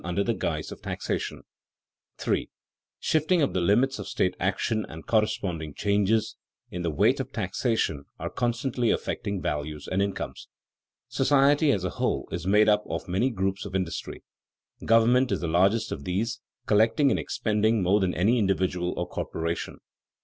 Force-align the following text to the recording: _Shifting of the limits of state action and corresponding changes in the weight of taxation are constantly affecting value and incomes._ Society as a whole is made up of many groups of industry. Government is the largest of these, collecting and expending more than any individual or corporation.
_Shifting 0.03 1.43
of 3.43 3.53
the 3.53 3.61
limits 3.61 3.99
of 3.99 4.07
state 4.07 4.35
action 4.39 4.83
and 4.89 5.05
corresponding 5.05 5.75
changes 5.75 6.37
in 6.71 6.81
the 6.81 6.89
weight 6.89 7.19
of 7.19 7.31
taxation 7.31 8.05
are 8.17 8.31
constantly 8.31 8.89
affecting 8.89 9.39
value 9.43 9.77
and 9.91 10.01
incomes._ 10.01 10.47
Society 11.07 11.71
as 11.71 11.83
a 11.83 11.89
whole 12.01 12.27
is 12.31 12.47
made 12.47 12.67
up 12.67 12.83
of 12.89 13.07
many 13.07 13.29
groups 13.29 13.63
of 13.63 13.75
industry. 13.75 14.23
Government 14.83 15.31
is 15.31 15.41
the 15.41 15.47
largest 15.47 15.91
of 15.91 16.03
these, 16.03 16.41
collecting 16.65 17.11
and 17.11 17.19
expending 17.19 17.83
more 17.83 17.99
than 17.99 18.15
any 18.15 18.39
individual 18.39 18.95
or 18.97 19.07
corporation. 19.07 19.77